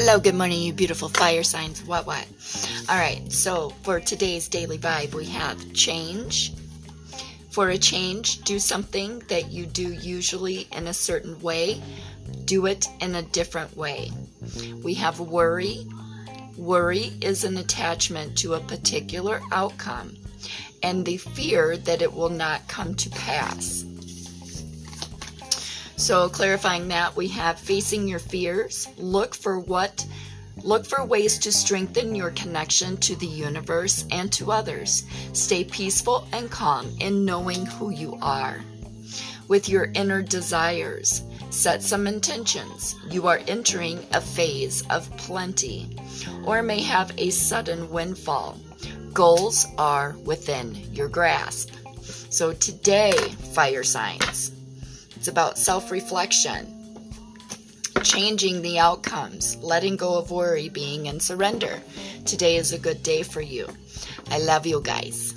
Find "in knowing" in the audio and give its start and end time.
36.98-37.64